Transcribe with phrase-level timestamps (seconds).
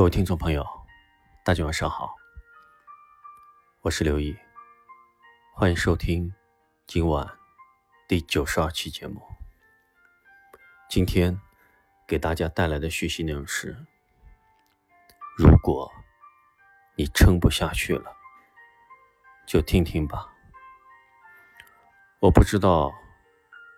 [0.00, 0.66] 各位听众朋友，
[1.44, 2.16] 大家晚上好，
[3.82, 4.34] 我是刘毅，
[5.54, 6.34] 欢迎收听
[6.86, 7.30] 今晚
[8.08, 9.20] 第九十二期节目。
[10.88, 11.38] 今天
[12.08, 13.76] 给大家带来的学习内容是：
[15.36, 15.92] 如果
[16.96, 18.16] 你撑不下去了，
[19.46, 20.32] 就听听吧。
[22.20, 22.90] 我不知道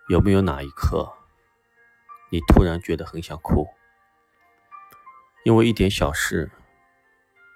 [0.07, 1.17] 有没有哪一刻，
[2.29, 3.67] 你突然觉得很想哭。
[5.43, 6.49] 因为一点小事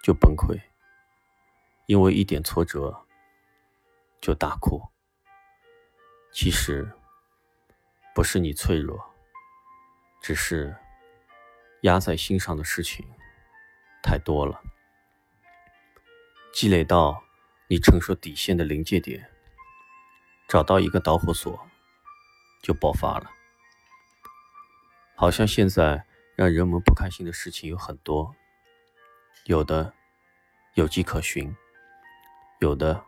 [0.04, 0.60] 就崩溃，
[1.86, 3.06] 因为一点挫折
[4.20, 4.90] 就大哭。
[6.34, 6.92] 其实
[8.14, 9.16] 不是你脆弱，
[10.22, 10.76] 只是
[11.84, 13.08] 压在心上的事情
[14.04, 14.62] 太多了，
[16.52, 17.24] 积累到
[17.70, 19.32] 你承受底线的临界点，
[20.50, 21.68] 找到一个导火索
[22.62, 23.32] 就爆发了。
[25.16, 26.06] 好像现在。
[26.38, 28.36] 让人们不开心的事情有很多，
[29.46, 29.92] 有的
[30.76, 31.58] 有迹可循，
[32.60, 33.04] 有的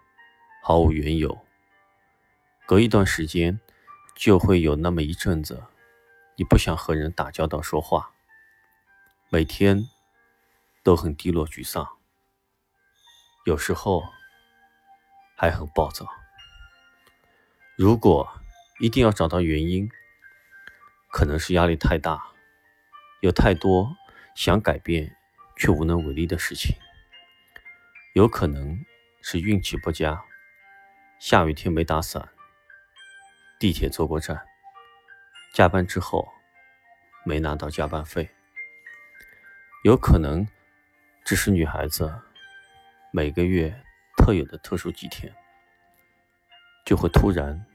[0.64, 1.46] 毫无缘由。
[2.66, 3.60] 隔一段时间，
[4.16, 5.64] 就会有那么一阵子，
[6.38, 8.12] 你不想和人打交道、说话，
[9.30, 9.88] 每天
[10.82, 11.88] 都很低落、沮丧，
[13.46, 14.04] 有时候
[15.38, 16.08] 还很暴躁。
[17.76, 18.28] 如果
[18.80, 19.88] 一定要找到原因，
[21.12, 22.26] 可能是压力太大。
[23.22, 23.98] 有太多
[24.34, 25.16] 想改变
[25.58, 26.74] 却无能为力的事情，
[28.14, 28.86] 有可能
[29.22, 30.24] 是运气不佳，
[31.20, 32.30] 下雨天没打伞，
[33.60, 34.46] 地铁坐过站，
[35.54, 36.32] 加班之后
[37.26, 38.30] 没拿到加班费，
[39.84, 40.48] 有可能
[41.26, 42.22] 只是女孩子
[43.12, 43.84] 每个月
[44.16, 45.36] 特有的特殊几天，
[46.86, 47.66] 就会突然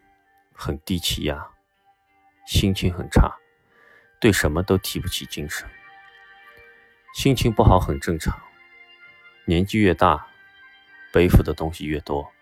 [0.55, 1.51] 很低气压，
[2.47, 3.31] 心情很差。
[4.25, 5.69] 对什么都提不起精神，
[7.15, 8.41] 心情不好很正常。
[9.45, 10.27] 年纪越大，
[11.13, 12.33] 背负的东西越多，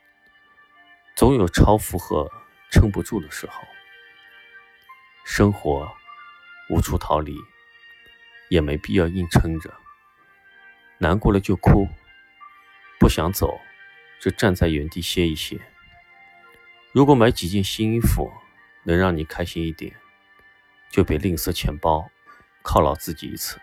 [1.16, 2.30] 总有超负荷
[2.70, 3.64] 撑不住的时候。
[5.24, 5.92] 生活
[6.70, 7.36] 无处逃离，
[8.48, 9.74] 也没必要硬撑着。
[10.98, 11.88] 难过了就哭，
[13.00, 13.58] 不想走
[14.20, 15.60] 就站在原地歇一歇。
[16.92, 18.32] 如果买几件新衣服
[18.84, 19.92] 能让你开心一点。
[20.92, 22.06] 就别吝啬钱包，
[22.62, 23.58] 犒劳自己一次。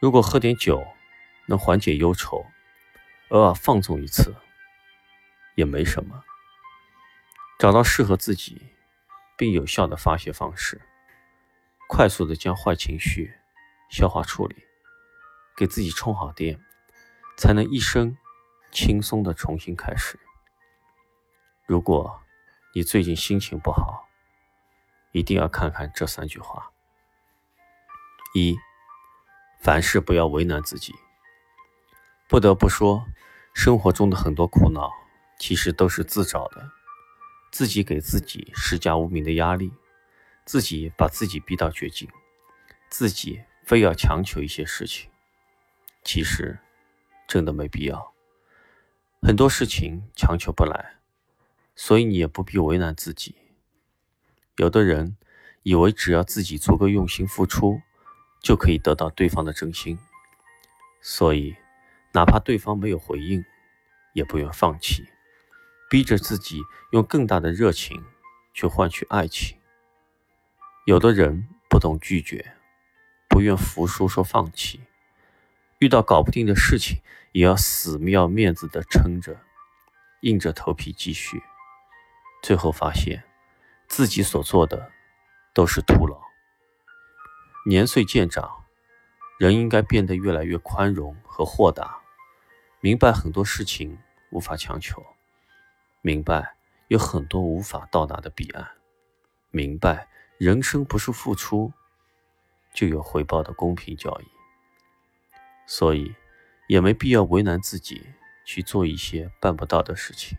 [0.00, 0.84] 如果喝点酒
[1.46, 2.44] 能缓解忧愁，
[3.28, 4.34] 偶尔放纵一次
[5.54, 6.24] 也没什么。
[7.56, 8.60] 找到适合自己
[9.38, 10.82] 并有效的发泄方式，
[11.88, 13.32] 快速的将坏情绪
[13.88, 14.56] 消化处理，
[15.56, 16.58] 给自己充好电，
[17.38, 18.18] 才能一生
[18.72, 20.18] 轻松的重新开始。
[21.64, 22.20] 如果
[22.74, 24.08] 你最近心情不好，
[25.12, 26.72] 一定要看看这三句话：
[28.34, 28.58] 一，
[29.60, 30.94] 凡事不要为难自己。
[32.28, 33.06] 不得不说，
[33.54, 34.90] 生活中的很多苦恼
[35.38, 36.72] 其实都是自找的，
[37.50, 39.70] 自己给自己施加无名的压力，
[40.46, 42.10] 自己把自己逼到绝境，
[42.88, 45.10] 自己非要强求一些事情，
[46.02, 46.58] 其实
[47.28, 48.14] 真的没必要。
[49.20, 50.94] 很多事情强求不来，
[51.76, 53.36] 所以你也不必为难自己。
[54.56, 55.16] 有的人
[55.62, 57.80] 以为只要自己足够用心付出，
[58.42, 59.98] 就可以得到对方的真心，
[61.00, 61.56] 所以
[62.12, 63.44] 哪怕对方没有回应，
[64.12, 65.06] 也不愿放弃，
[65.88, 66.60] 逼着自己
[66.90, 68.04] 用更大的热情
[68.52, 69.58] 去换取爱情。
[70.84, 72.54] 有的人不懂拒绝，
[73.28, 74.80] 不愿服输，说放弃，
[75.78, 77.00] 遇到搞不定的事情，
[77.32, 79.40] 也要死要面子的撑着，
[80.20, 81.42] 硬着头皮继续，
[82.42, 83.24] 最后发现。
[83.92, 84.90] 自己所做的
[85.52, 86.18] 都是徒劳。
[87.66, 88.64] 年岁渐长，
[89.38, 92.00] 人应该变得越来越宽容和豁达，
[92.80, 93.98] 明白很多事情
[94.30, 95.04] 无法强求，
[96.00, 96.54] 明白
[96.88, 98.66] 有很多无法到达的彼岸，
[99.50, 101.70] 明白人生不是付出
[102.72, 104.24] 就有回报的公平交易。
[105.66, 106.14] 所以，
[106.66, 108.06] 也没必要为难自己
[108.46, 110.38] 去做一些办不到的事情，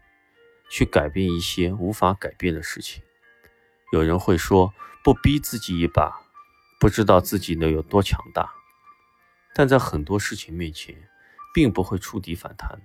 [0.72, 3.04] 去改变一些无法改变的事情。
[3.94, 4.74] 有人会说，
[5.04, 6.19] 不逼自己一把，
[6.80, 8.51] 不知道自己能有多强大。
[9.54, 11.07] 但在很多事情面前，
[11.54, 12.81] 并不会触底反弹。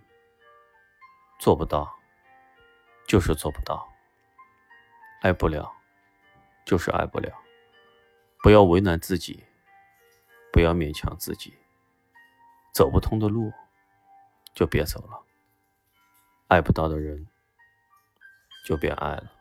[1.41, 1.99] 做不到，
[3.07, 3.89] 就是做不到；
[5.23, 5.73] 爱不了，
[6.67, 7.33] 就是爱不了。
[8.43, 9.43] 不要为难自己，
[10.53, 11.57] 不要勉强自己。
[12.75, 13.51] 走不通的路，
[14.53, 15.25] 就别走了；
[16.49, 17.27] 爱不到的人，
[18.67, 19.38] 就别爱了。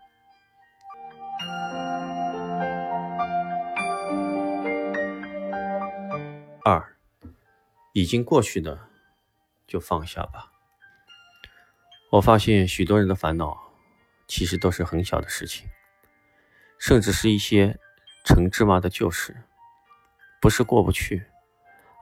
[6.63, 6.97] 二，
[7.93, 8.77] 已经过去的
[9.65, 10.51] 就放下吧。
[12.11, 13.71] 我发现许多人的烦恼
[14.27, 15.67] 其实都是很小的事情，
[16.77, 17.79] 甚至是一些
[18.25, 19.43] 陈芝麻的旧事，
[20.41, 21.27] 不是过不去，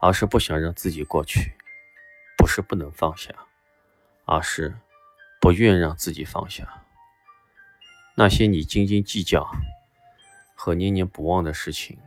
[0.00, 1.52] 而是不想让自己过去；
[2.36, 3.32] 不是不能放下，
[4.24, 4.76] 而是
[5.40, 6.85] 不愿让自己放下。
[8.18, 9.46] 那些你斤斤计较
[10.54, 11.98] 和念念不忘的事情，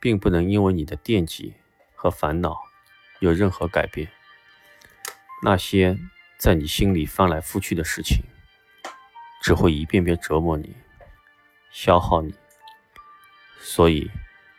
[0.00, 1.52] 并不能因为你的惦记
[1.94, 2.62] 和烦恼
[3.20, 4.08] 有任何改变。
[5.42, 5.98] 那些
[6.38, 8.24] 在你心里翻来覆去的事情，
[9.42, 10.74] 只会一遍遍折磨你、
[11.70, 12.34] 消耗你。
[13.60, 14.10] 所以，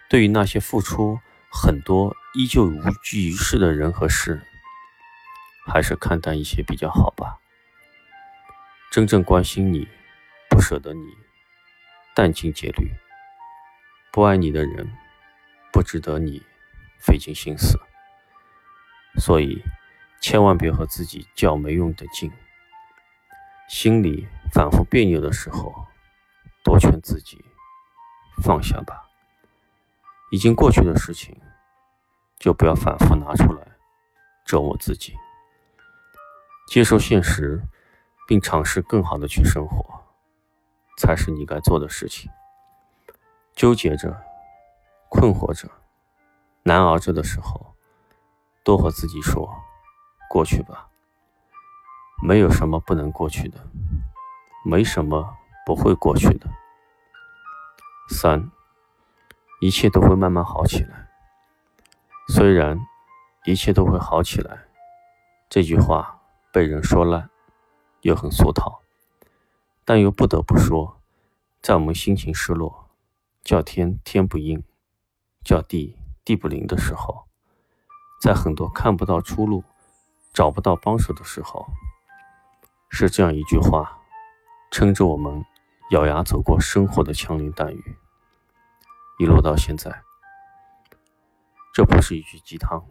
[0.07, 1.19] 对于那些付出
[1.51, 4.43] 很多依旧无济于事的人和事，
[5.65, 7.39] 还是看淡一些比较好吧。
[8.91, 9.87] 真正关心你。
[10.63, 11.05] 舍得你，
[12.15, 12.87] 殚精竭虑；
[14.13, 14.89] 不爱你的人，
[15.73, 16.41] 不值得你
[17.01, 17.77] 费尽心思。
[19.19, 19.61] 所以，
[20.21, 22.31] 千万别和自己较没用的劲。
[23.67, 25.85] 心里反复别扭的时候，
[26.63, 27.43] 多劝自己
[28.41, 29.09] 放下吧。
[30.31, 31.37] 已经过去的事情，
[32.39, 33.67] 就不要反复拿出来
[34.45, 35.13] 折磨自己。
[36.67, 37.61] 接受现实，
[38.25, 39.92] 并尝试更好的去生活。
[40.97, 42.31] 才是你该做的事情。
[43.55, 44.23] 纠结着、
[45.09, 45.69] 困惑着、
[46.63, 47.75] 难熬着的时候，
[48.63, 49.49] 多和自己说
[50.29, 50.87] ：“过去吧，
[52.23, 53.59] 没有什么不能过去的，
[54.65, 56.49] 没什么不会过去的。”
[58.09, 58.51] 三，
[59.61, 61.07] 一切都会慢慢好起来。
[62.27, 62.79] 虽然
[63.45, 64.65] 一切都会好起来，
[65.49, 66.19] 这句话
[66.51, 67.29] 被人说烂，
[68.01, 68.82] 又很俗套。
[69.85, 71.01] 但又不得不说，
[71.61, 72.89] 在我们心情失落、
[73.43, 74.63] 叫天天不应、
[75.43, 77.27] 叫地地不灵的时候，
[78.21, 79.63] 在很多看不到出路、
[80.31, 81.67] 找不到帮手的时候，
[82.89, 83.99] 是这样一句话，
[84.71, 85.43] 撑着我们
[85.91, 87.97] 咬牙走过生活的枪林弹雨，
[89.19, 90.03] 一路到现在。
[91.73, 92.85] 这不是一句鸡汤，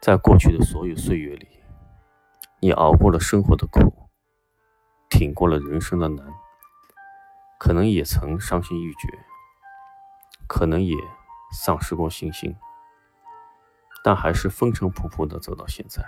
[0.00, 1.48] 在过去的所有岁月里，
[2.60, 4.08] 你熬过了生活的苦。
[5.12, 6.26] 挺过了人生的难，
[7.58, 9.26] 可能也曾伤心欲绝，
[10.48, 10.96] 可能也
[11.52, 12.56] 丧失过信心，
[14.02, 16.02] 但还是风尘仆仆的走到现在。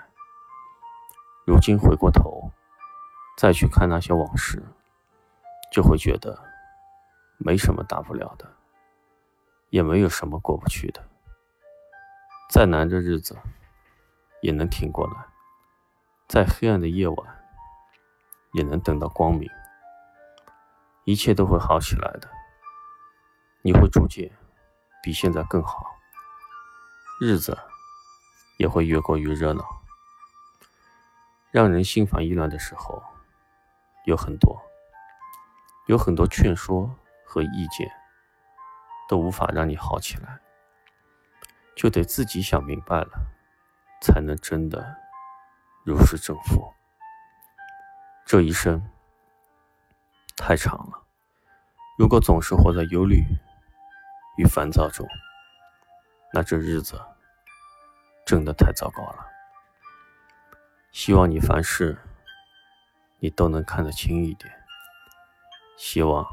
[1.46, 2.50] 如今回过头，
[3.36, 4.64] 再去看那些往事，
[5.70, 6.42] 就会觉得
[7.36, 8.56] 没什么大不了的，
[9.68, 11.06] 也没有什么过不去的。
[12.48, 13.36] 再难的日子
[14.40, 15.26] 也能挺过来，
[16.26, 17.43] 再黑暗的夜晚。
[18.54, 19.50] 也能等到光明，
[21.04, 22.30] 一切都会好起来的。
[23.62, 24.30] 你会逐渐
[25.02, 25.96] 比现在更好，
[27.20, 27.58] 日子
[28.58, 29.82] 也会越过越热闹。
[31.50, 33.02] 让人心烦意乱的时候
[34.06, 34.60] 有很多，
[35.86, 37.90] 有很多劝说和意见
[39.08, 40.40] 都无法让你好起来，
[41.74, 43.32] 就得自己想明白了，
[44.02, 44.96] 才能真的
[45.84, 46.73] 如释重负。
[48.26, 48.82] 这一生
[50.34, 51.04] 太长了，
[51.98, 53.22] 如果总是活在忧虑
[54.38, 55.06] 与烦躁中，
[56.32, 56.98] 那这日子
[58.24, 59.26] 真的太糟糕了。
[60.90, 61.98] 希望你凡事
[63.18, 64.50] 你都能看得清一点，
[65.76, 66.26] 希望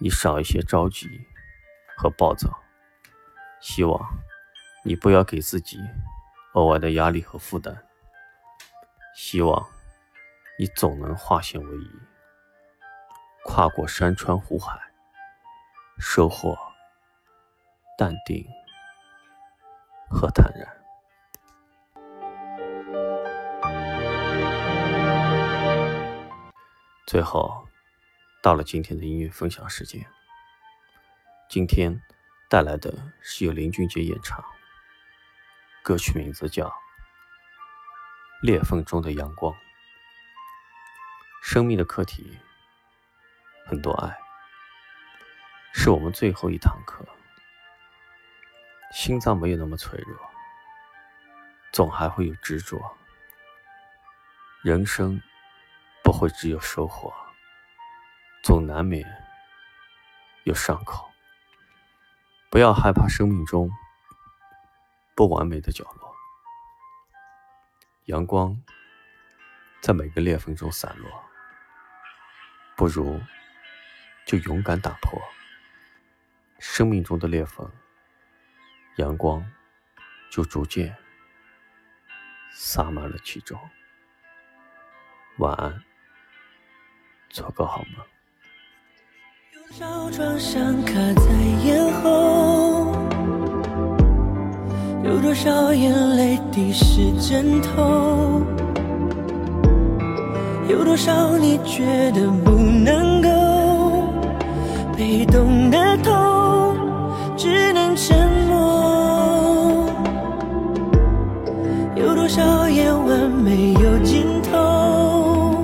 [0.00, 1.06] 你少一些着急
[1.94, 2.58] 和暴躁，
[3.60, 4.18] 希望
[4.82, 5.78] 你不要给自己
[6.54, 7.76] 额外的压力和负担，
[9.14, 9.71] 希望。
[10.62, 11.90] 你总能化险为夷，
[13.44, 14.78] 跨过山川湖海，
[15.98, 16.56] 收获
[17.98, 18.46] 淡定
[20.08, 20.64] 和坦然。
[27.08, 27.66] 最后，
[28.40, 30.06] 到了今天的音乐分享时间。
[31.50, 32.00] 今天
[32.48, 34.44] 带来的是由林俊杰演唱，
[35.82, 36.68] 歌曲名字叫
[38.42, 39.52] 《裂缝中的阳光》。
[41.44, 42.38] 生命的课题
[43.66, 44.16] 很多，爱
[45.74, 47.04] 是我们最后一堂课。
[48.92, 50.16] 心脏没有那么脆弱，
[51.72, 52.80] 总还会有执着。
[54.62, 55.20] 人生
[56.04, 57.12] 不会只有收获，
[58.44, 59.04] 总难免
[60.44, 61.10] 有伤口。
[62.50, 63.68] 不要害怕生命中
[65.16, 66.14] 不完美的角落，
[68.04, 68.62] 阳光
[69.82, 71.10] 在每个裂缝中散落。
[72.82, 73.20] 不如
[74.26, 75.22] 就勇敢打破
[76.58, 77.70] 生命中的裂缝，
[78.96, 79.40] 阳光
[80.32, 80.92] 就逐渐
[82.52, 83.56] 洒满了其中。
[85.38, 85.80] 晚安，
[87.28, 88.04] 做个好梦。
[89.52, 91.30] 有多少创伤卡在
[91.64, 92.96] 咽喉？
[95.04, 98.44] 有多少眼泪滴湿枕头？
[100.72, 103.28] 有多少你觉得不能够
[104.96, 106.74] 被动的痛，
[107.36, 108.16] 只能沉
[108.48, 109.86] 默？
[111.94, 115.62] 有多少夜晚没有尽头？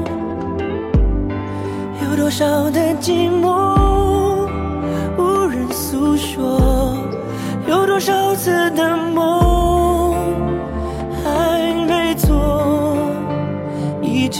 [2.04, 4.46] 有多少的寂寞
[5.16, 6.94] 无人诉说？
[7.66, 9.57] 有多少次的梦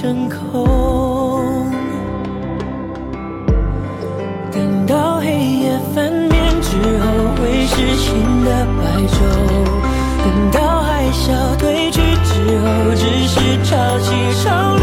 [0.09, 0.67] 成空？
[4.51, 7.05] 等到黑夜翻面之后，
[7.37, 8.49] 会是新的
[8.79, 9.17] 白昼。
[10.25, 14.07] 等到海啸退去之后，只是潮起
[14.43, 14.78] 潮